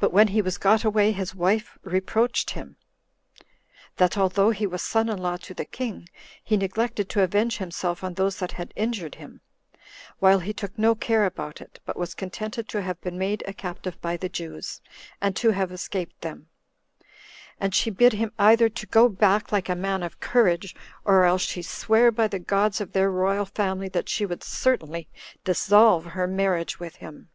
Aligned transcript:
But 0.00 0.14
when 0.14 0.28
he 0.28 0.40
was 0.40 0.56
got 0.56 0.82
away, 0.82 1.12
his 1.12 1.34
wife 1.34 1.76
reproached 1.82 2.52
him, 2.52 2.78
that 3.96 4.16
although 4.16 4.48
he 4.48 4.66
was 4.66 4.80
son 4.80 5.10
in 5.10 5.18
law 5.18 5.36
to 5.36 5.52
the 5.52 5.66
king, 5.66 6.08
he 6.42 6.56
neglected 6.56 7.10
to 7.10 7.20
avenge 7.22 7.58
himself 7.58 8.02
on 8.02 8.14
those 8.14 8.38
that 8.38 8.52
had 8.52 8.72
injured 8.76 9.16
him, 9.16 9.42
while 10.20 10.38
he 10.38 10.54
took 10.54 10.78
no 10.78 10.94
care 10.94 11.26
about 11.26 11.60
it, 11.60 11.80
but 11.84 11.98
was 11.98 12.14
contented 12.14 12.66
to 12.70 12.80
have 12.80 12.98
been 13.02 13.18
made 13.18 13.44
a 13.46 13.52
captive 13.52 14.00
by 14.00 14.16
the 14.16 14.30
Jews, 14.30 14.80
and 15.20 15.36
to 15.36 15.50
have 15.50 15.70
escaped 15.70 16.22
them; 16.22 16.48
and 17.60 17.74
she 17.74 17.90
bid 17.90 18.14
him 18.14 18.32
either 18.38 18.70
to 18.70 18.86
go 18.86 19.10
back 19.10 19.52
like 19.52 19.68
a 19.68 19.76
man 19.76 20.02
of 20.02 20.18
courage, 20.18 20.74
or 21.04 21.24
else 21.24 21.42
she 21.42 21.60
sware 21.60 22.10
by 22.10 22.26
the 22.26 22.38
gods 22.38 22.80
of 22.80 22.92
their 22.92 23.10
royal 23.10 23.44
family 23.44 23.90
that 23.90 24.08
she 24.08 24.24
would 24.24 24.42
certainly 24.42 25.08
dissolve 25.44 26.06
her 26.06 26.26
marriage 26.26 26.80
with 26.80 26.96
him. 26.96 27.28